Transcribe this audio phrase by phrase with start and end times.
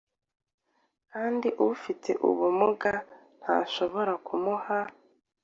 [1.11, 4.77] kandi ufite ubumugantashobora kumuha